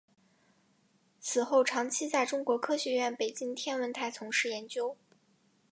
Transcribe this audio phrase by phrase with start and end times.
[1.19, 4.97] 此后长期在中国科学院北京天文台从事研究。